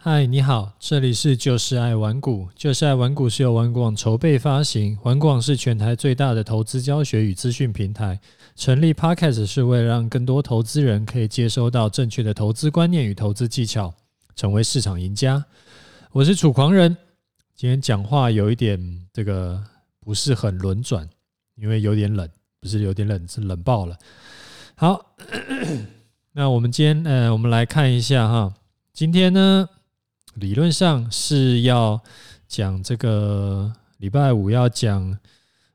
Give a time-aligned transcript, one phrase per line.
[0.00, 8.20] 嗨，你好，这里是就是爱玩股，就是爱玩股是由玩股网筹备发行，玩股网是全台最大的投资教学与资讯平台。
[8.54, 13.92] 成立 Podcast 是为了让更多投资人可以接收到正确的投资观念与投资技巧，
[14.36, 15.44] 成为市场赢家。
[16.12, 16.96] 我是楚狂人，
[17.56, 19.60] 今天讲话有一点这个
[19.98, 21.08] 不是很轮转，
[21.56, 22.28] 因为有点冷，
[22.60, 23.98] 不是有点冷，是冷爆了。
[24.76, 25.16] 好，
[26.34, 28.54] 那我们今天呃，我们来看一下哈，
[28.92, 29.68] 今天呢。
[30.38, 32.00] 理论上是要
[32.46, 35.18] 讲这个礼拜五要讲，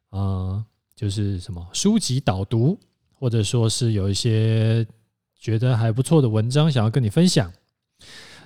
[0.09, 0.63] 呃，
[0.95, 2.79] 就是什么书籍导读，
[3.13, 4.85] 或者说是有一些
[5.37, 7.51] 觉得还不错的文章想要跟你分享。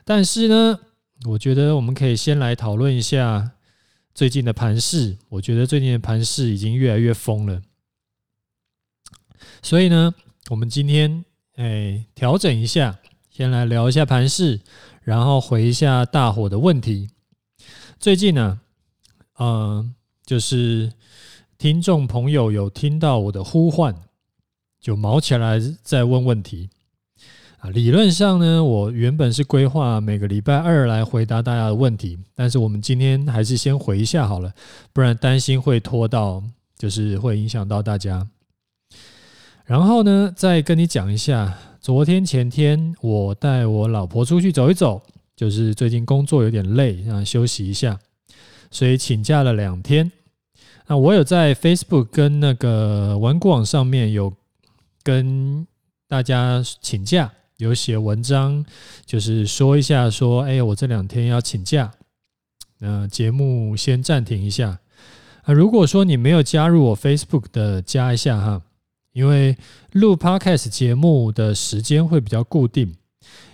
[0.03, 0.79] 但是呢，
[1.25, 3.51] 我觉得我们可以先来讨论一下
[4.15, 5.17] 最近的盘势。
[5.29, 7.61] 我觉得最近的盘势已经越来越疯了，
[9.61, 10.13] 所以呢，
[10.49, 11.23] 我们今天
[11.55, 12.97] 哎调整一下，
[13.29, 14.59] 先来聊一下盘势。
[15.07, 17.09] 然后回一下大伙的问题。
[17.97, 18.59] 最近呢，
[19.37, 19.89] 呃，
[20.25, 20.91] 就是
[21.57, 23.95] 听众朋友有听到我的呼唤，
[24.81, 26.69] 就毛起来再问问题
[27.59, 27.69] 啊。
[27.69, 34.53] 理论上呢，我原本是规划每个礼拜二来回答大家的问题，但是我们今天还是先回一下好了，
[34.91, 36.43] 不然担心会拖到，
[36.77, 38.27] 就是会影响到大家。
[39.63, 41.57] 然后呢，再跟你讲一下。
[41.87, 45.01] 昨天前天，我带我老婆出去走一走，
[45.37, 47.97] 就是最近工作有点累，让休息一下，
[48.69, 50.11] 所以请假了两天。
[50.87, 54.33] 那我有在 Facebook 跟那个玩股网上面有
[55.01, 55.65] 跟
[56.09, 58.65] 大家请假，有写文章，
[59.05, 61.93] 就是说一下说，哎，我这两天要请假，
[62.79, 64.77] 那节目先暂停一下。
[65.43, 68.61] 啊，如果说你没有加入我 Facebook 的，加一下哈。
[69.17, 69.57] 因为
[69.93, 72.95] 录 Podcast 节目的时间会比较固定，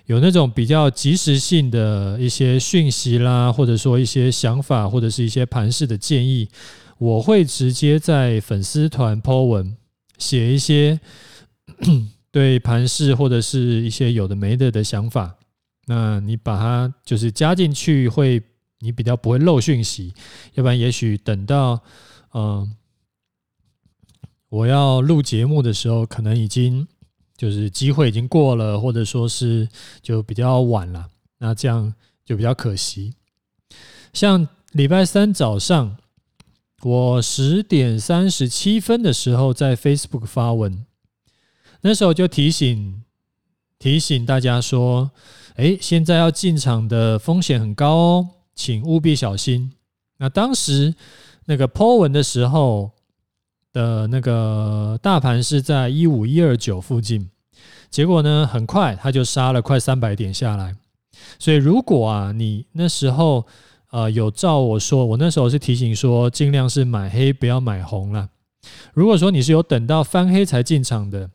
[0.07, 6.49] 有那种比较即时性的一些讯息啦，或者说一些想法，或者是一些盘势的建议，
[6.97, 9.77] 我会直接在粉丝团 po 文，
[10.17, 10.99] 写一些
[12.29, 15.33] 对盘势或者是一些有的没的的想法。
[15.85, 18.43] 那你把它就是加进去，会
[18.79, 20.13] 你比较不会漏讯息，
[20.55, 21.81] 要不然也许等到
[22.33, 22.69] 嗯。
[24.53, 26.87] 我要录节目的时候，可能已经
[27.35, 29.67] 就是机会已经过了，或者说是
[29.99, 31.09] 就比较晚了，
[31.39, 31.91] 那这样
[32.23, 33.15] 就比较可惜。
[34.13, 35.97] 像礼拜三早上，
[36.83, 40.85] 我十点三十七分的时候在 Facebook 发文，
[41.81, 43.01] 那时候就提醒
[43.79, 45.09] 提醒大家说
[45.57, 49.73] ：“诶，现在要进场的风险很高哦，请务必小心。”
[50.21, 50.93] 那当时
[51.45, 52.91] 那个 Po 文的时候。
[53.73, 57.31] 的那个大盘是在一五一二九附近，
[57.89, 60.75] 结果呢，很快它就杀了快三百点下来。
[61.39, 63.45] 所以如果啊，你那时候
[63.89, 68.29] 呃有照我说，我那时候是提醒说，尽量是买黑不要买红了。
[68.93, 71.31] 如果说你是有等到翻黑才进场的，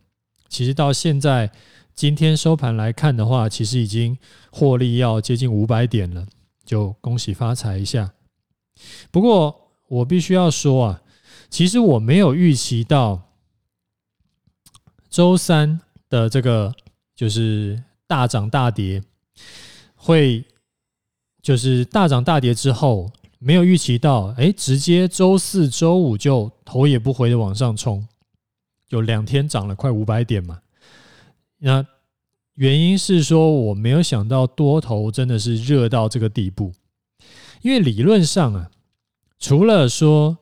[0.48, 1.50] 其实到现在
[1.97, 4.16] 今天收盘来看的话，其实已经
[4.50, 6.25] 获利要接近五百点了，
[6.65, 8.12] 就恭喜发财一下。
[9.10, 11.03] 不过我必须要说啊。
[11.50, 13.22] 其实我没有预期到
[15.09, 16.75] 周三的这个
[17.14, 19.03] 就是大涨大跌，
[19.94, 20.44] 会
[21.41, 28.06] 就是大涨大跌之后，没有预期到，哎，直接周四周五就头也不回的往上冲，
[28.91, 30.60] 有两天涨了快五百点嘛。
[31.59, 31.84] 那
[32.54, 36.75] 原因是说我没有想到多头真的是热到这个地步，
[37.62, 38.70] 因为理论上啊，
[39.38, 40.36] 除了说。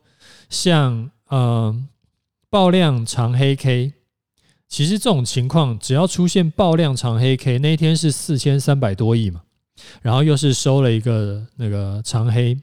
[0.49, 1.85] 像呃
[2.49, 3.93] 爆量长黑 K，
[4.69, 9.43] 其实这种情况只要出现爆量长黑 K，那一天是四千三百多亿嘛，
[10.03, 12.59] 然后又是收了一个那个长黑，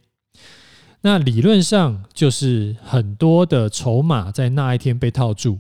[1.02, 5.60] 那理论上就是很多的筹码在那一天被套住。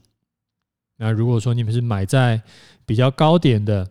[0.98, 2.42] 那如果说你们是买在
[2.86, 3.90] 比较高点的，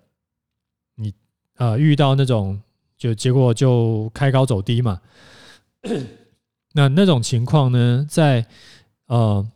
[0.94, 1.12] 你
[1.56, 2.60] 呃遇到那种
[2.96, 5.00] 就结果就开高走低嘛。
[6.74, 8.46] 那那种情况呢，在
[9.06, 9.46] 呃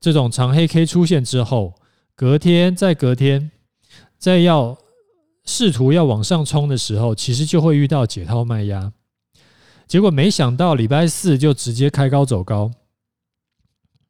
[0.00, 1.74] 这种长黑 K 出现之后，
[2.14, 3.50] 隔天再隔天，
[4.18, 4.76] 再要
[5.44, 8.92] 试图要往上冲的时候，其实就会遇到解套卖压。
[9.86, 12.70] 结果没想到礼拜四就直接开高走高，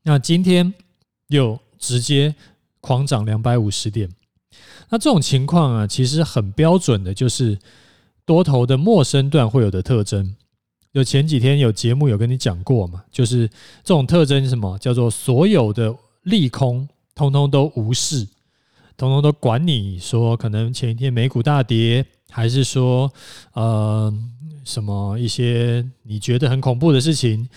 [0.02, 0.72] 那今天
[1.28, 2.34] 又直接
[2.80, 4.10] 狂涨两百五十点。
[4.90, 7.58] 那这种情况啊，其实很标准的，就是
[8.24, 10.36] 多头的末升段会有的特征。
[10.92, 13.48] 就前几天有节目有跟你讲过嘛，就是
[13.82, 14.76] 这种特征是什么？
[14.78, 15.94] 叫做所有的
[16.24, 18.26] 利空通通都无视，
[18.96, 23.10] 通通都管你说可能前一天美股大跌，还是说
[23.54, 24.12] 呃
[24.64, 27.48] 什么一些你觉得很恐怖的事情，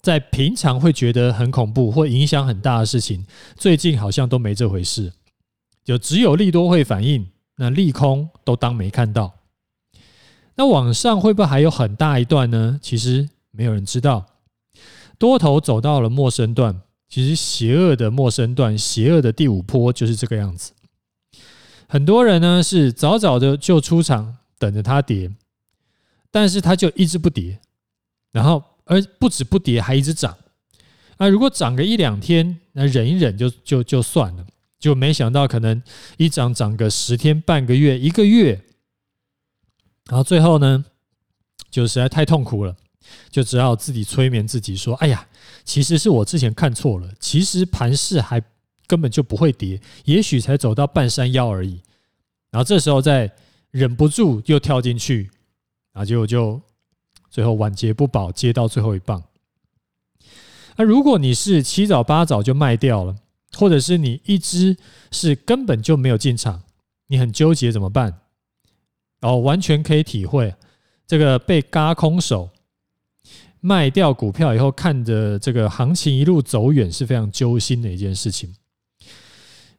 [0.00, 5.12] 在平常会觉得很恐怖或影响很大的事情，最近好像都没这回事，
[5.84, 9.39] 就只有利多会反应，那利空都当没看到。
[10.56, 12.78] 那往上会不会还有很大一段呢？
[12.82, 14.26] 其实没有人知道。
[15.18, 20.72] 多头走到了陌生段，其实邪恶的陌生段，邪恶的第五波就是这个样子。
[21.88, 25.30] 很多人呢是早早的就出场等着它跌，
[26.30, 27.58] 但是它就一直不跌，
[28.32, 30.36] 然后而不止不跌，还一直涨。
[31.18, 34.46] 那如果涨个一两天，那忍一忍就就就算了，
[34.78, 35.82] 就没想到可能
[36.16, 38.58] 一涨涨个十天、半个月、一个月，
[40.06, 40.84] 然后最后呢，
[41.70, 42.76] 就实在太痛苦了。
[43.30, 45.26] 就只好自己催眠自己说：“哎呀，
[45.64, 48.40] 其实是我之前看错了，其实盘势还
[48.86, 51.80] 根本就不会跌，也许才走到半山腰而已。”
[52.52, 53.32] 然后这时候再
[53.70, 55.30] 忍不住又跳进去，
[55.92, 56.60] 然后结果就
[57.30, 59.24] 最后晚节不保，接到最后一棒。
[60.76, 63.16] 那如果你是七早八早就卖掉了，
[63.56, 64.76] 或者是你一只
[65.10, 66.62] 是根本就没有进场，
[67.08, 68.19] 你很纠结怎么办？
[69.20, 70.54] 哦，完全可以体会
[71.06, 72.50] 这个被嘎空手。
[73.62, 78.54] 卖掉股票以后，看着这个行情一路走远，是非常揪心的一件事情。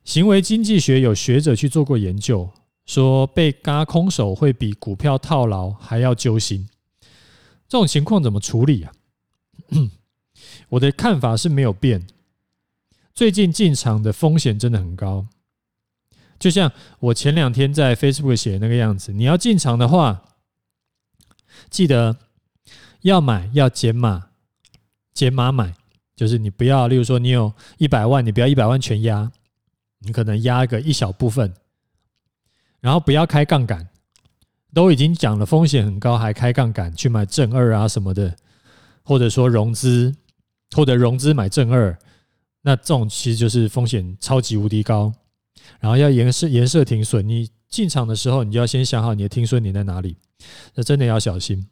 [0.04, 2.48] 行为经济学有学者去做过研究，
[2.86, 6.70] 说被嘎空手会比股票套牢还要揪心。
[7.68, 8.94] 这种情况怎么处理啊？
[10.70, 12.06] 我的看法是没有变。
[13.16, 15.26] 最近进场的风险真的很高，
[16.42, 19.14] 就像我前两天在 Facebook 写的那个样子。
[19.14, 20.24] 你要进场的话，
[21.70, 22.18] 记得。
[23.04, 24.28] 要买要减码，
[25.12, 25.74] 减码买，
[26.16, 29.32] 就是你不要，例如说你有一百万，你不要一百万全压，
[30.02, 31.52] 你可能压个一小部分，
[32.80, 33.90] 然后不要开杠杆，
[34.72, 38.36] 都已经讲了风险很高，还开杠杆去买正二啊什么的，
[39.02, 40.16] 或者说融资，
[40.76, 41.98] 或者融资买正二，
[42.62, 45.12] 那这种其实就是风险超级无敌高，
[45.80, 50.18] 然后要颜色颜色停损，你进场的时候你就要先想好你的停损点在哪里，
[50.76, 51.68] 那真的要小心。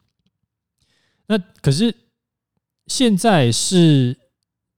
[1.28, 1.94] 那可是
[2.88, 4.18] 现在是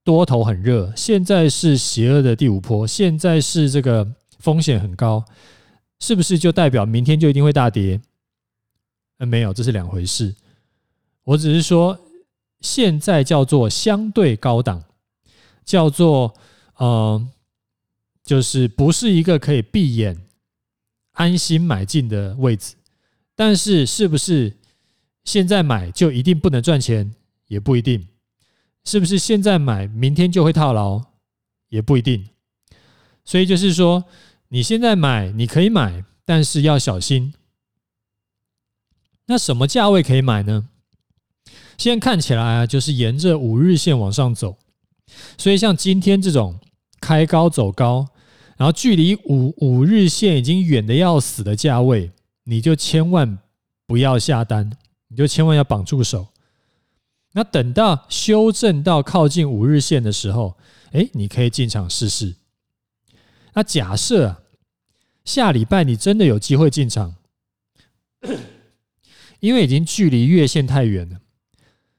[0.04, 4.06] 多头很热，现在是邪恶的第五波，现在是这个
[4.38, 5.24] 风险很高，
[6.00, 8.00] 是不是就代表明天就一定会大跌？
[9.18, 10.34] 呃，没有，这是两回事。
[11.24, 11.98] 我只是说，
[12.60, 14.82] 现在叫做相对高档，
[15.64, 16.34] 叫做
[16.76, 17.28] 呃，
[18.24, 20.26] 就是不是一个可以闭眼
[21.12, 22.74] 安心买进的位置，
[23.34, 24.56] 但是是不是？
[25.24, 27.14] 现在买就一定不能赚钱，
[27.46, 28.08] 也不一定。
[28.84, 31.00] 是不是现在买，明天就会套牢，
[31.68, 32.28] 也不一定。
[33.24, 34.02] 所以就是说，
[34.48, 37.34] 你现在买你可以买，但是要小心。
[39.26, 40.68] 那什么价位可以买呢？
[41.78, 44.58] 现在看起来啊，就是沿着五日线往上走。
[45.38, 46.58] 所以像今天这种
[47.00, 48.08] 开高走高，
[48.62, 52.12] 然后距离五五日线已经远的要死的价位，
[52.44, 53.36] 你就千万
[53.88, 54.70] 不要下单。
[55.08, 56.28] 你就千万要绑住手，
[57.32, 60.56] 那等到修正到靠近五日线的时候，
[60.92, 62.36] 哎，你可以进场试试。
[63.54, 64.44] 那假设，
[65.24, 67.16] 下礼拜你真的有机会进场，
[69.40, 71.18] 因为已经距离月线太远了，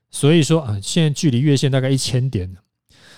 [0.10, 2.62] 所以说啊，现在距离月线大概一千点了，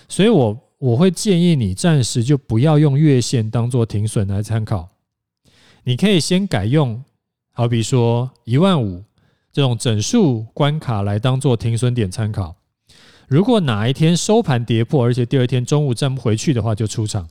[0.08, 4.90] 所以我我会建议你暂时就不要用月线当做停损来参考，
[5.84, 7.02] 你可以先改用，
[7.52, 9.04] 好比说一万五。
[9.52, 12.56] 这种整数关卡来当做停损点参考。
[13.26, 17.26] 如果哪一天收盘跌破，而且第二天中午站不回去的话，就出场。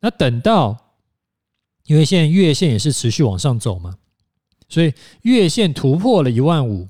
[0.00, 0.94] 那等到，
[1.84, 3.98] 因为现在月线也是持续往上走嘛，
[4.66, 6.88] 所以月线突破了一万五，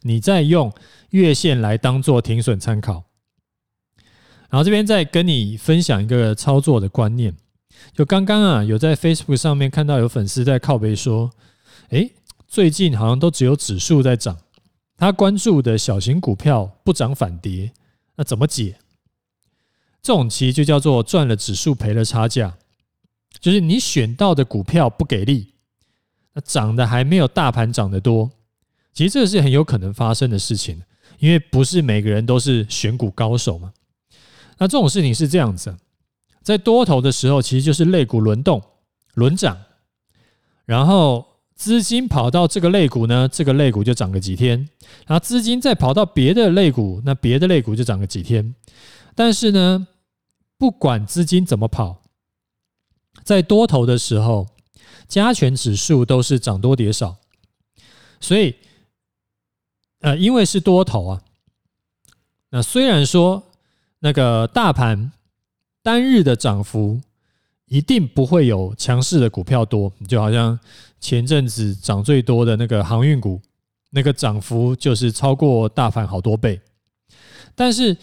[0.00, 0.72] 你再用
[1.10, 3.04] 月线来当做停损参考。
[4.52, 7.34] 然后这边再跟你分享一个操作的观念，
[7.94, 11.30] 就刚刚啊，有在 Facebook 上面看到有粉丝在靠背说，
[11.88, 12.12] 诶。
[12.46, 14.36] 最近好像都只有指数在涨，
[14.98, 17.72] 他关注的小型股票不涨反跌，
[18.16, 18.76] 那怎么解？
[20.02, 22.58] 这种其实就叫做赚了指数赔了差价，
[23.40, 25.54] 就是你选到的股票不给力，
[26.34, 28.30] 那涨的还没有大盘涨得多。
[28.92, 30.82] 其实这是很有可能发生的事情，
[31.20, 33.72] 因为不是每个人都是选股高手嘛。
[34.62, 35.76] 那这种事情是这样子，
[36.40, 38.62] 在多头的时候，其实就是类股轮动
[39.14, 39.60] 轮涨，
[40.64, 41.26] 然后。
[41.54, 44.68] 资金跑到这个类股呢，这个类股就涨个几天，
[45.06, 48.52] 然后资金再跑到别的类股，那别的类股就涨个几天。
[49.14, 49.86] 但是呢，
[50.58, 52.02] 不管资金怎么跑，
[53.22, 54.48] 在多头的时候，
[55.06, 57.18] 加权指数都是涨多跌少，
[58.18, 58.56] 所以
[60.00, 61.22] 呃，因为是多头啊，
[62.50, 63.51] 那虽然说
[64.04, 65.12] 那个大盘
[65.82, 67.00] 单日的涨幅
[67.66, 70.58] 一定不会有强势的股票多，就好像
[71.00, 73.40] 前阵子涨最多的那个航运股，
[73.90, 76.60] 那个涨幅就是超过大盘好多倍，
[77.54, 77.96] 但是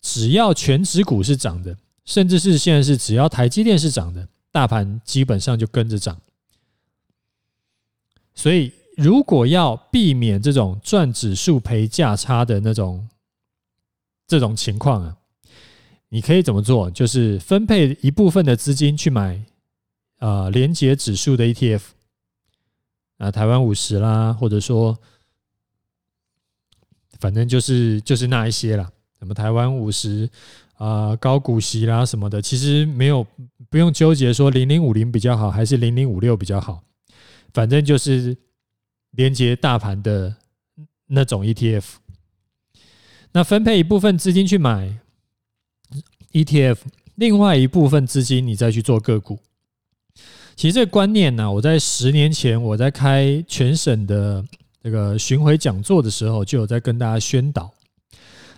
[0.00, 1.76] 只要全指股是涨的。
[2.04, 6.20] 甚至是现在是只要台积电是涨的，大盘基本上就跟着涨。
[8.34, 13.08] 所以，如果要避免这种赚指数赔价差的那种
[14.26, 15.16] 这种情况啊，
[16.12, 16.90] 你可以怎么做？
[16.90, 19.42] 就是分配一部分的资金去买
[20.18, 21.80] 啊，连结指数的 ETF
[23.16, 24.98] 啊，台湾五十啦，或者说
[27.18, 30.28] 反正就是就是那一些啦，什么台湾五十。
[30.78, 33.24] 啊，高股息啦什么的，其实没有
[33.70, 36.82] 不用纠结说零零五零比较好还是零零五六比较好，
[37.54, 38.36] 反正就是
[39.12, 40.34] 连接大盘的
[41.06, 41.84] 那种 ETF。
[43.30, 44.98] 那分配一部分资金去买
[46.32, 46.78] ETF，
[47.16, 49.38] 另外一部分资金你再去做个股。
[50.54, 54.44] 其实这个观念呢，我在十年前我在开全省的
[54.82, 57.72] 这个巡回讲座的时候，就有在跟大家宣导，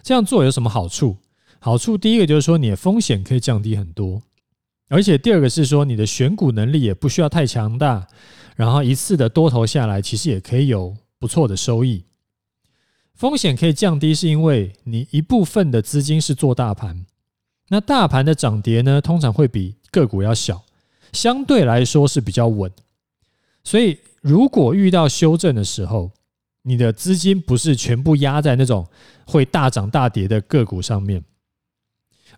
[0.02, 1.16] 这样做有什么好处？
[1.60, 4.22] 好处第一个就是说，你的风险可以降低很多，
[4.88, 8.06] 而且第二个是说，你的选股能力也不需要太强大，
[8.54, 12.04] 然后一次的多头下来，其实也可以有不错的收益。
[13.14, 17.06] 风险可以降低，是因为你一部分的资金是做大盘，
[17.68, 20.64] 那大盘的涨跌呢，通常会比个股要小，
[21.12, 22.70] 相对来说是比较稳。
[23.62, 26.10] 所以，如果遇到修正的时候，
[26.62, 28.86] 你的资金不是全部压在那种
[29.26, 31.24] 会大涨大跌的个股上面。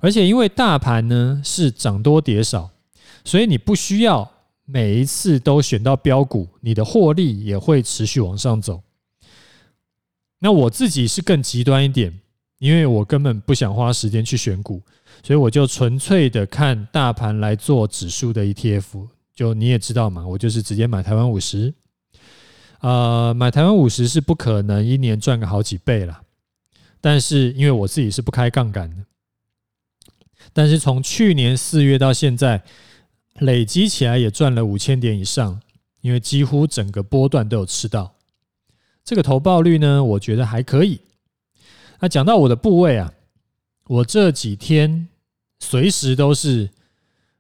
[0.01, 2.71] 而且因为大盘呢是涨多跌少，
[3.25, 4.31] 所以你不需要
[4.65, 8.83] 每一次都选到标股，你的获利也会持续往上走。
[10.41, 12.21] 那我自己是更极端一点，
[12.59, 14.83] 因为我根本不想花时间去选股，
[15.23, 19.09] 所以我就纯粹的看大盘来做指数的 ETF。
[19.35, 21.75] 就你也知道嘛，我就是直接买台湾五十。
[22.81, 26.23] 呃，买台湾五十是不可能一年赚个好几倍啦，
[27.01, 28.97] 但是因为我自己是不开杠杆的。
[30.53, 32.63] 但是从去年四月到现在，
[33.41, 35.61] 累积起来也赚了五千点以上，
[36.01, 38.15] 因为几乎整个波段都有吃到。
[39.05, 41.01] 这个投报率呢，我觉得还可以。
[42.01, 43.13] 那讲到我的部位啊，
[43.89, 45.09] 我这几天
[45.61, 46.69] 随时都是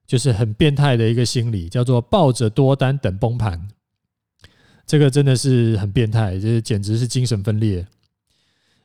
[0.06, 3.68] 就是很变态的一个心理，叫做抱着多单等崩盘。
[4.86, 7.86] 这个真的是很变态，就是简直是精神分裂。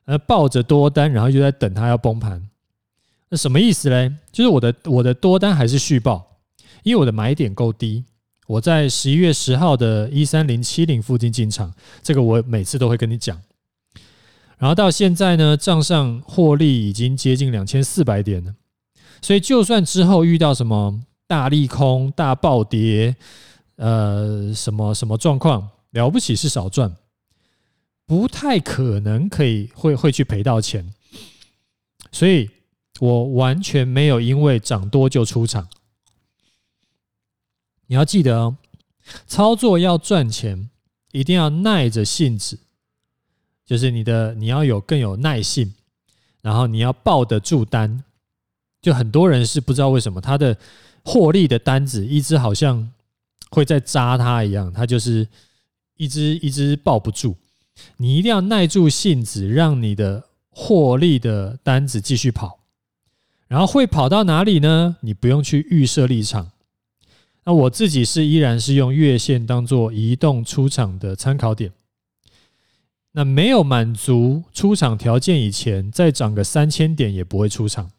[0.05, 2.49] 呃，抱着多单，然后又在等它要崩盘。
[3.29, 4.11] 那什么意思嘞？
[4.31, 6.39] 就是我的我的多单还是续报，
[6.83, 8.03] 因为我的买点够低。
[8.47, 13.39] 我在十一月十号的一三零七零附近进场，这个我每次都会跟你讲。
[14.61, 18.53] 然后到现在呢，账上获利已经接近两千四百点了。
[19.19, 23.15] 所以就算之后遇到什么大利空、大暴跌，
[23.77, 26.95] 呃，什么什么状况，了不起是少赚，
[28.05, 30.93] 不太可能可以会会去赔到钱。
[32.11, 32.49] 所以。
[32.99, 35.67] 我完全没有因为涨多就出场。
[37.87, 38.57] 你要记得哦，
[39.25, 40.69] 操作要赚钱，
[41.11, 42.59] 一定要耐着性子，
[43.71, 45.73] 就是你的你要有更有耐性，
[46.41, 48.03] 然后你要抱得住单。
[48.81, 50.57] 就很多人是不知道为什么他的
[51.05, 52.91] 获利的单子一直好像
[53.49, 55.25] 会在扎他一样，他就是
[55.95, 57.37] 一直一直抱不住。
[57.95, 62.59] 你一定要耐住性子，让你的获利的单子继续跑。
[63.47, 64.97] 然后会跑到哪里呢？
[64.99, 66.51] 你不用去预设立场。
[67.45, 71.71] 那我自己是依然是用月线当做移动出场的参考点。
[73.13, 77.91] 那没有满足出场条件以前，再涨个三千点也不会出场。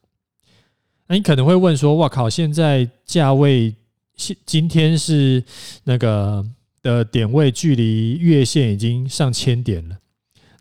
[1.06, 2.30] 那你可能会问说：“哇靠！
[2.30, 3.74] 现在价位
[4.16, 5.44] 今今天是
[5.84, 6.42] 那个
[6.80, 9.98] 的点位距离月线已经上千点了，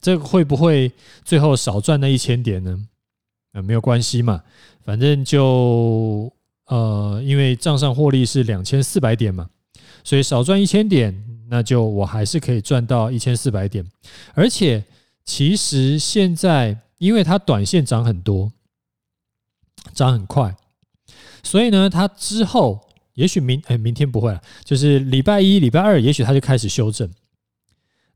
[0.01, 0.91] 这会不会
[1.23, 2.87] 最后少赚那一千点呢？”
[3.53, 4.41] 啊，没有关系嘛。
[4.83, 6.33] 反正就
[6.65, 9.47] 呃，因为账上获利是两千四百点嘛，
[10.03, 11.13] 所以少赚一千点，
[11.51, 13.85] 那就我还是可以赚到一千四百点。
[14.33, 14.83] 而且
[15.23, 18.51] 其实现在，因为它短线涨很多，
[19.93, 20.55] 涨很快，
[21.43, 27.07] 所以呢，它之后也许明哎明天不会了，就是礼拜一、礼拜二，也许它就开始修正。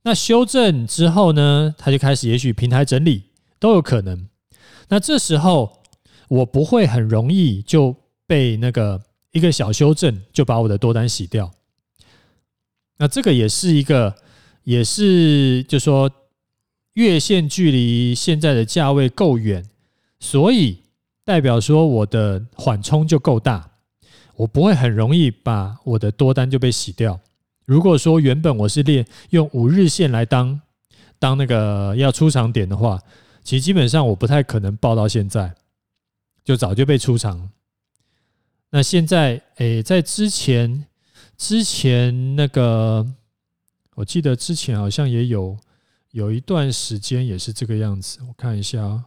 [0.01, 3.25] 那修正之后呢，它就开始也许平台整理
[3.59, 4.27] 都有可能。
[4.87, 5.83] 那这时候。
[6.27, 8.99] 我不会很容易就被那个
[9.31, 11.51] 一个小修正就把我的多单洗掉，
[12.97, 14.15] 那这个也是一个，
[14.63, 16.09] 也是就说
[16.93, 19.65] 月线距离现在的价位够远，
[20.19, 20.79] 所以
[21.23, 23.71] 代表说我的缓冲就够大，
[24.35, 27.19] 我不会很容易把我的多单就被洗掉。
[27.65, 30.61] 如果说原本我是练用五日线来当
[31.17, 33.01] 当那个要出场点的话，
[33.43, 35.53] 其实基本上我不太可能报到现在，
[36.43, 37.49] 就早就被出场。
[38.69, 40.85] 那现在，诶，在之前
[41.37, 43.05] 之前那个，
[43.95, 45.57] 我记得之前好像也有
[46.11, 48.19] 有一段时间也是这个样子。
[48.27, 49.05] 我看一下啊，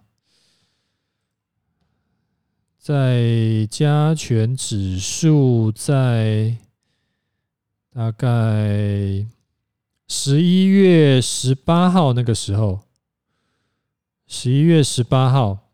[2.79, 6.57] 在加权指数在。
[7.91, 9.27] 大概
[10.07, 12.83] 十一月十八号那个时候，
[14.29, 15.71] 十一月十八号，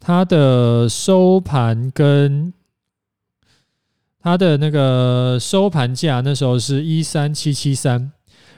[0.00, 2.54] 它的收盘跟
[4.26, 8.10] 它的那个收盘价那时候是一三七七三，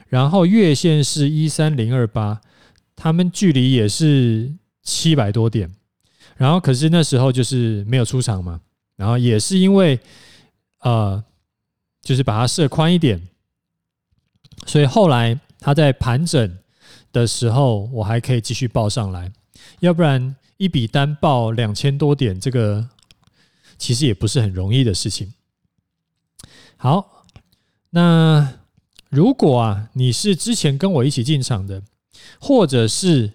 [0.07, 2.41] 然后月线是一三零二八，
[2.95, 5.71] 它们距离也是七百多点，
[6.37, 8.59] 然后可是那时候就是没有出场嘛，
[8.95, 9.99] 然后也是因为
[10.79, 11.23] 呃。
[12.01, 13.21] 就是把它设宽一点，
[14.65, 16.57] 所以后来它在盘整
[17.11, 19.31] 的时候，我还可以继续报上来。
[19.81, 22.87] 要不然一笔单报两千多点，这个
[23.77, 25.31] 其实也不是很容易的事情。
[26.81, 27.25] 好，
[27.89, 28.53] 那
[29.09, 31.83] 如果啊你是之前跟我一起进场的，
[32.39, 33.33] 或者是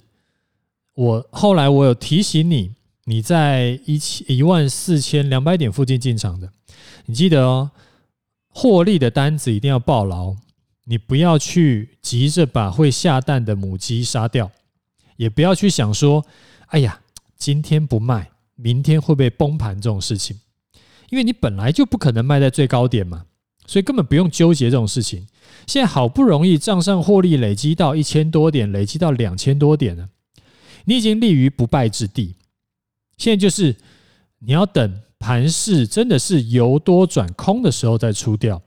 [0.94, 2.72] 我后来我有提醒你，
[3.04, 6.50] 你在一千一万四千两百点附近进场的，
[7.04, 7.70] 你记得哦。
[8.56, 10.36] 获利的单子一定要抱牢，
[10.84, 14.48] 你不要去急着把会下蛋的母鸡杀掉，
[15.16, 16.24] 也不要去想说，
[16.68, 17.00] 哎呀，
[17.36, 20.38] 今天不卖，明天会不会崩盘这种事情，
[21.10, 23.26] 因为你本来就不可能卖在最高点嘛，
[23.66, 25.26] 所以根本不用纠结这种事情。
[25.66, 30.08] 现在好不容易账上获利累积到一千多点，累积到两千多点了，
[30.84, 32.34] 你已经立于不败之地。
[33.16, 33.76] 现在就是
[34.40, 35.00] 你要等。
[35.16, 38.60] 盘势真的是由多转空的时候再出掉，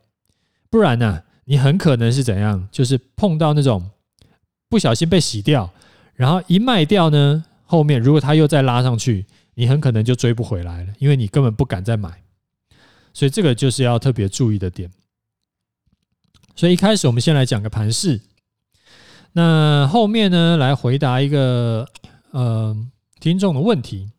[0.72, 2.68] 不然呢，你很可能是怎样？
[2.72, 3.92] 就是碰到那种
[4.68, 5.72] 不小心被洗掉，
[6.16, 12.24] 然后一卖掉呢，后面如果它又再拉上去，你很可能就追不回来了，因为你根本不敢再买。
[13.18, 14.92] 所以这个就是要特别注意的点。
[16.56, 18.22] 所以一开始我们先来讲个盘势，
[19.32, 21.88] 那后面呢，来回答一个
[22.30, 22.78] 呃
[23.20, 24.12] 听众的问题。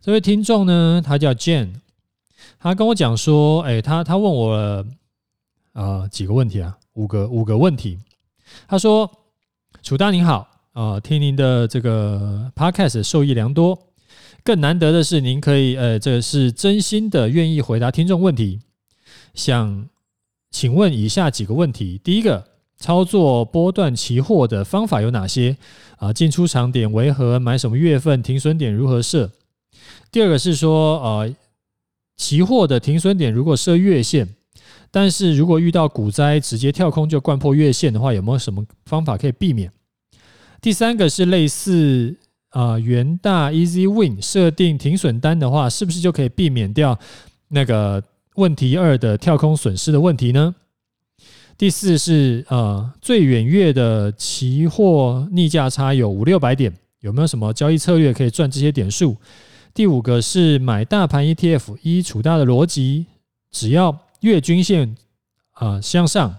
[0.00, 1.74] 这位听众呢，他叫 Jane，
[2.58, 4.86] 他跟我讲说，哎，他他问我了
[5.74, 7.98] 呃几个问题啊，五个五个问题。
[8.66, 9.10] 他说
[9.84, 13.78] ：“楚大您好，啊，听您的这个 Podcast 受益良多，
[14.44, 18.60] 更难得的是您可以，呃，这是真心的愿意回答听众问题。
[19.32, 19.88] 想
[20.50, 25.56] 请问以下几个问题：第一个，操作波段期货的方法有哪些？
[25.96, 27.40] 啊，进出场点为何？
[27.40, 28.22] 买什么月份？
[28.22, 29.32] 停损点如何设？”
[30.12, 31.34] 第二个是说，呃，
[32.18, 34.28] 期货的停损点如果设月线，
[34.90, 39.72] 但是如果遇到股灾直接跳空就灌破月线的话，有没有什么方法可以避免？
[40.60, 42.14] 第三个是类似
[42.54, 46.96] 啊元大 Easy Win 设定停损单的话，是不是就可以避免掉
[47.48, 48.00] 那个
[48.36, 50.54] 问题二的跳空损失的问题呢？
[51.58, 59.16] 第四是呃最远月的期货逆价差有五六百点，有没有什么交易策略可以赚这些点数？
[59.72, 63.06] 第五个是买大盘 ETF，依储大的逻辑，
[63.50, 64.94] 只要月均线
[65.54, 66.36] 啊向上，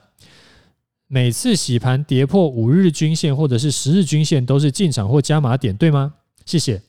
[1.07, 6.15] 每次洗盘跌破五日均线或者是十日均线都是进场或加码点，对吗？
[6.45, 6.81] 谢谢。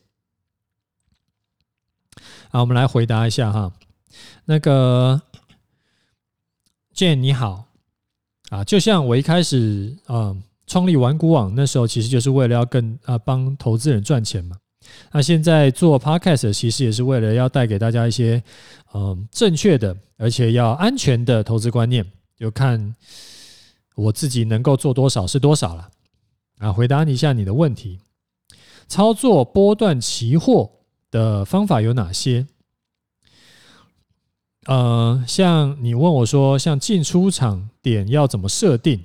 [2.49, 3.71] 好，我们来回答一下哈。
[4.45, 5.21] 那个
[6.95, 7.65] Jane 你好
[8.49, 14.57] 啊，就像我一开始啊创立玩股网那时候，其实就是为了要跟啊帮投资人赚钱嘛。
[15.11, 18.41] 那现在做 Podcast 其实也是为了要带给大家一些
[18.93, 22.05] 嗯正确的，而且要安全的投资观念，
[22.37, 22.95] 就看
[23.97, 25.89] 我自己能够做多少是多少了。
[26.59, 27.99] 啊，回答你一下你的问题，
[28.87, 30.71] 操作波段期货
[31.11, 32.47] 的方法有哪些？
[34.65, 39.03] 呃，像你问我说，像进出场点要怎么设定？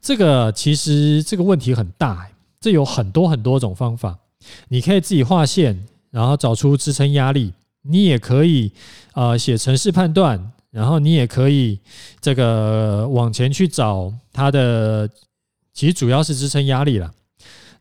[0.00, 4.18] 这个其实这个问题很大，这有很多很多种方法。
[4.68, 7.52] 你可以自己画线，然后找出支撑压力。
[7.82, 8.72] 你也可以
[9.12, 11.78] 呃写程式判断，然后你也可以
[12.20, 15.08] 这个往前去找它的，
[15.72, 17.14] 其实主要是支撑压力了。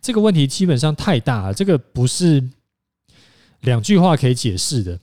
[0.01, 2.43] 这个问题基本上太大了，这个不是
[3.61, 4.99] 两句话可以解释的。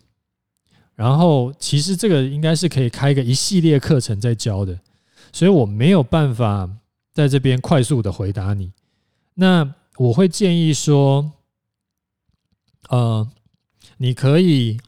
[0.94, 4.78] 然后其实这个应该是可以开个一系列课程在教的。
[5.32, 6.68] 所以我没有办法
[7.12, 8.72] 在这边快速的回答你。
[9.34, 11.32] 那我会建议说，
[12.88, 13.28] 呃，
[13.98, 14.78] 你可以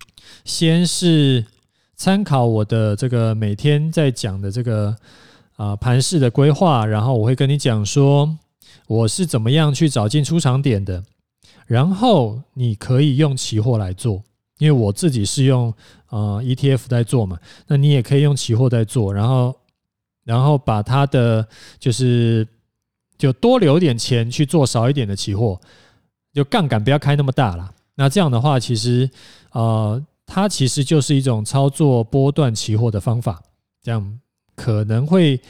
[0.44, 1.46] 先是
[2.00, 4.96] 参考我的这个每天在讲的这个
[5.56, 8.38] 啊盘势的规划，然后我会跟你讲说
[8.86, 11.04] 我是怎么样去找进出场点的，
[11.66, 14.22] 然后你可以用期货来做。
[14.56, 15.74] 因为我自己是用
[16.08, 19.54] 呃 ETF 在做嘛，那你也可以用期货在做，然后
[20.24, 21.46] 然后把它的
[21.78, 22.48] 就是
[23.18, 25.60] 就多留点钱去做少一点的期货，
[26.32, 27.70] 就杠杆不要开那么大啦。
[27.94, 29.10] 那这样的话，其实
[29.52, 33.42] 呃它其实就是一种操作波段期货的方法，
[33.82, 34.20] 这样
[34.54, 35.40] 可能会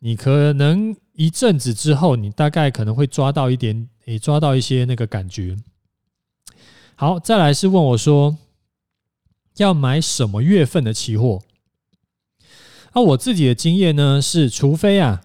[0.00, 5.56] 你可能一阵子之后，你大概可能会抓到一点，诶，抓到一些那个感觉。
[6.96, 8.36] 好，再来是问我说。
[9.58, 11.42] 要买什么月份的期货？
[12.92, 15.22] 那我自己的经验呢是，除非啊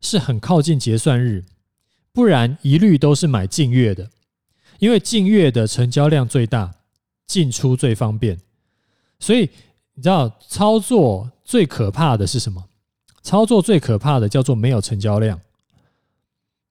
[0.00, 1.44] 是很靠近结算日，
[2.10, 4.08] 不然一律都是买近月的，
[4.78, 6.76] 因为近月的成交量最大，
[7.26, 8.38] 进出最方便。
[9.18, 9.48] 所以
[9.94, 12.64] 你知道操作最可怕的是什么？
[13.22, 15.40] 操作最可怕的叫做没有成交量，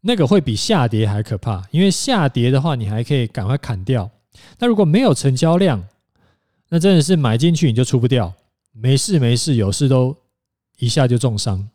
[0.02, 4.12] 那个会比下跌还可怕，因为下跌的话你还可以赶快砍掉，
[4.60, 5.84] 那如果没有成交量，
[6.70, 8.32] 那真的是买进去你就出不掉，
[8.72, 10.16] 没事没事，有事都
[10.78, 11.68] 一下就重伤。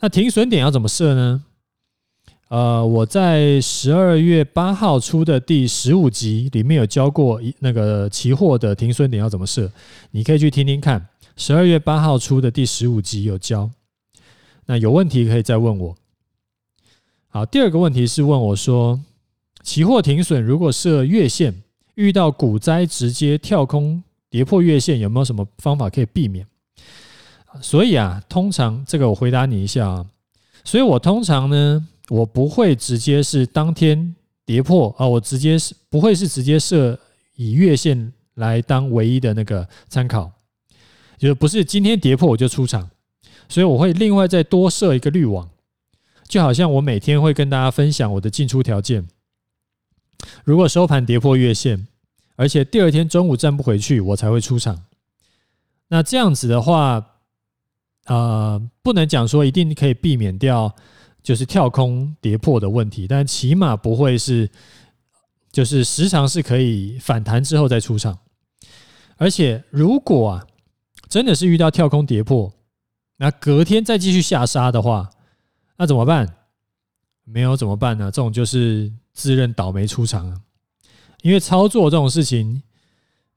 [0.00, 1.44] 那停损点要怎么设呢？
[2.50, 9.70] 呃，我在十二月八号出的第十五集里面有教过一那个期货的停损点要怎么设，
[10.10, 11.06] 你可以去听听看。
[11.36, 13.70] 十二月八号出的第十五集有教。
[14.66, 15.96] 那有问题可以再问我。
[17.28, 18.98] 好，第二个问题是问我说，
[19.62, 21.62] 期货停损如果设月线，
[21.94, 26.44] 遇到股灾直接跳空跌破月线，有没有什么方法可以避免？
[27.62, 30.06] 所以啊，通常这个我回答你一下啊。
[30.64, 36.98] 所以我通常呢，我不会直接是当天跌破啊，我直接是不会是直接设
[37.36, 40.28] 以月线来当唯一的那个参考，
[41.16, 42.90] 就不是今天跌破我就出场，
[43.48, 45.48] 所以我会另外再多设一个滤网，
[46.26, 49.06] 就好像我每天会跟大家分享我的进出条件。
[50.42, 51.86] 如果收盘跌破月线，
[52.34, 54.82] 而且第二天中午站不回去，我才会出场。
[55.88, 57.06] 那这样子的话，
[58.06, 60.74] 呃，不能讲说一定可以避免掉
[61.22, 64.50] 就是跳空跌破的问题，但起码不会是
[65.52, 68.18] 就是时常是可以反弹之后再出场。
[69.16, 70.46] 而且如果啊
[71.08, 72.52] 真的是遇到跳空跌破，
[73.16, 75.10] 那隔天再继续下杀的话，
[75.76, 76.36] 那怎么办？
[77.24, 78.06] 没有怎么办呢？
[78.06, 78.92] 这种就是。
[79.12, 80.40] 自认倒霉出场啊，
[81.20, 82.62] 因为操作这种事情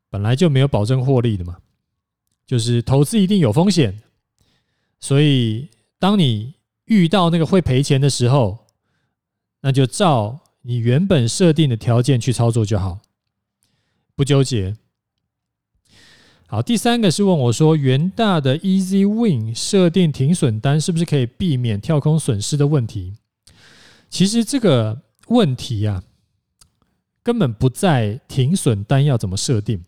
[0.09, 1.57] 本来就没有保证获利的嘛，
[2.45, 4.01] 就是投资一定有风险，
[4.99, 5.67] 所以
[5.99, 6.53] 当你
[6.85, 8.65] 遇到那个会赔钱的时候，
[9.61, 12.99] 那就照你原本设定的条件去操作就好，
[14.15, 14.75] 不纠结。
[16.47, 23.15] 好，第三个是问我说，元大的 Easy Win 设定停损单是不是可以避免跳空损失的问题？
[24.09, 25.01] 其实这个。
[25.27, 26.03] 问题啊，
[27.23, 29.85] 根本不在停损单要怎么设定，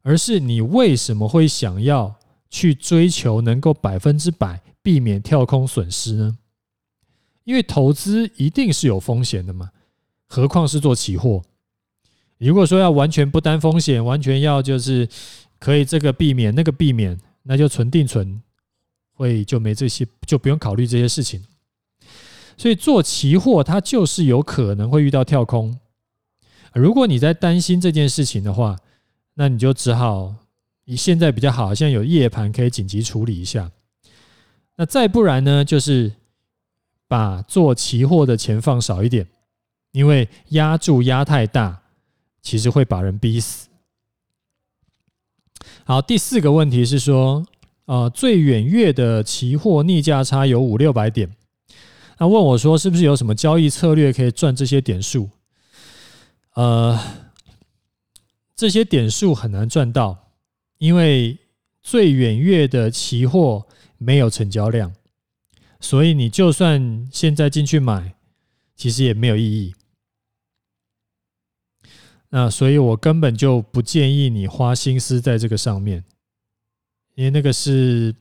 [0.00, 2.16] 而是你为什么会想要
[2.48, 6.38] 去追求能够百分之百避免跳空损失呢？
[7.42, 9.72] 因为投资一定是有风险的嘛，
[10.28, 11.42] 何况是做期货。
[12.38, 15.08] 如果说要完全不担风险，完全要就是
[15.58, 18.40] 可以这个避免那个避免，那就存定存，
[19.12, 21.42] 会就没这些，就不用考虑这些事情。
[22.56, 25.80] 所以做期货，它就是有可能会遇到跳空。
[26.74, 28.76] 如果你在担心这件事情的话，
[29.34, 30.36] 那你就只好
[30.84, 33.72] 以现在比较好，现在有夜盘可以紧急处理一下。
[34.76, 36.12] 那再不然呢，就是
[37.08, 39.26] 把做期货的钱放少一点，
[39.92, 41.82] 因为压注压太大，
[42.42, 43.68] 其实会把人逼死。
[45.84, 47.46] 好，第四个问题是说，
[47.86, 51.34] 呃，最远月的期货逆价差有五六百点。
[52.18, 55.28] 他问我说：“是不是有什么交易策略可以赚这些点数？”
[56.54, 56.98] 呃，
[58.54, 60.30] 这些点数很难赚到，
[60.78, 61.38] 因为
[61.82, 63.66] 最远月的期货
[63.98, 64.94] 没有成交量，
[65.80, 68.14] 所以你就算现在进去买，
[68.74, 69.74] 其实也没有意义。
[72.30, 76.04] 那所以我根本就不建议你花心思在这个上面，
[77.14, 78.14] 因为那个是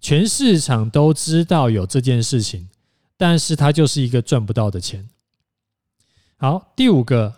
[0.00, 2.68] 全市场都知道有这件事情。
[3.14, 5.08] 但是它就是一个赚不到的钱。
[6.38, 7.36] 好，第五个，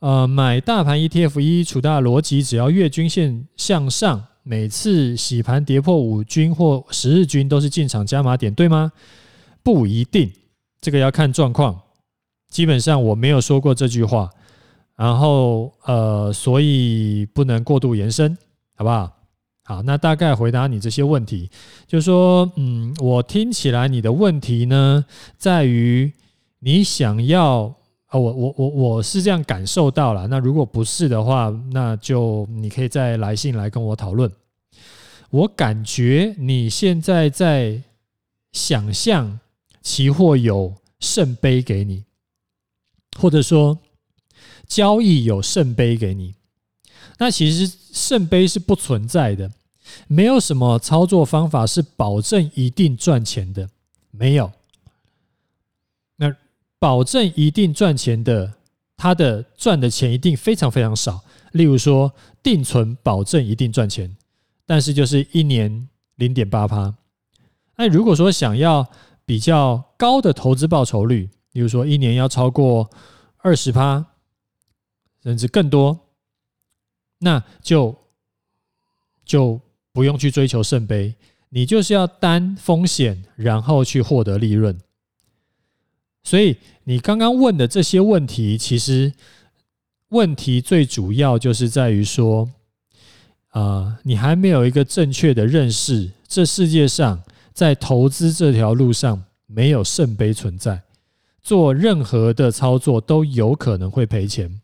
[0.00, 8.92] 呃，买大盘 ETF 一，楚大逻辑，只要月均线向上，每次洗盘跌破五均或十日均都是进场加码点，对吗？
[9.62, 10.32] 不一定，
[10.80, 11.80] 这个要看状况。
[12.48, 14.28] 基本上我没有说过这句话，
[14.96, 18.36] 然后呃，所以不能过度延伸，
[18.76, 19.12] 好不好？
[19.62, 21.48] 好，那大概回答你这些问题，
[21.86, 25.04] 就是说，嗯，我听起来你的问题呢，
[25.36, 26.12] 在于
[26.58, 27.72] 你想要
[28.10, 30.26] 啊，我我我我是这样感受到了。
[30.26, 34.30] 那如果不是的话，那就你可以再来信来跟我讨论。
[35.30, 37.80] 我感觉你现在在
[38.50, 39.38] 想象
[39.80, 42.04] 期货有圣杯给你，
[43.16, 43.78] 或者说
[44.66, 46.34] 交易有圣杯给你，
[47.18, 49.52] 那其实圣杯是不存在的。
[50.08, 53.68] 没有什么操作方法是保证一定赚钱的，
[54.10, 54.50] 没有。
[56.80, 58.54] 保证一定赚钱的，
[58.96, 61.22] 它的赚的钱一定非常非常少。
[61.52, 62.12] 例如说，
[62.42, 64.16] 定存保证一定赚钱，
[64.66, 66.92] 但是就是一年零点八趴。
[67.76, 68.84] 那如果说想要
[69.24, 72.90] 比较高的投资报酬率，例如说一年要超过
[73.36, 74.04] 二十趴，
[75.22, 76.08] 甚至更多，
[77.18, 77.96] 那就
[79.24, 79.60] 就。
[79.92, 81.16] 不用去追求圣杯，
[81.48, 84.78] 你就是要担风险，然后去获得利润。
[86.22, 89.12] 所以你刚刚问的这些问题，其实
[90.08, 92.48] 问题最主要就是在于说，
[93.48, 100.82] 啊，你还没有一个正确的认识，这世界上在投资这条路上没有圣杯存在，
[101.42, 104.60] 做任何的操作都有可能会赔钱，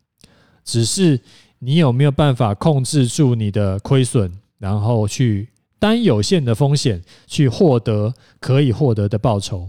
[0.64, 1.20] 只是
[1.58, 4.32] 你有没有办法控制住你的亏损。
[4.58, 9.68] 然后去担有限的风险，去获得可以获得的报酬，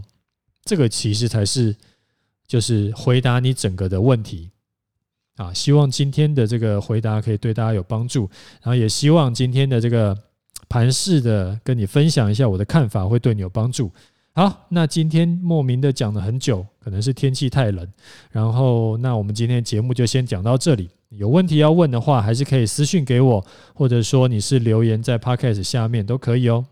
[0.68, 1.74] 这个其实才是
[2.46, 4.50] 就是回答你整个的问题
[5.36, 5.50] 啊！
[5.54, 8.28] 希望今天的这个回答可以对大家有帮助，
[8.60, 10.14] 然后也希望今天的这个
[10.68, 13.90] 盘式的跟你分享一下我的看法，会对你有帮助。
[14.34, 17.90] 好，那今天莫名的讲了很久，可能是天气太冷，
[18.30, 20.90] 然后那我们今天节目就先讲到这里。
[21.08, 23.42] 有问题要问的话，还是可以私讯给我，
[23.74, 26.66] 或者说你是留言在 Podcast 下面都可以哦。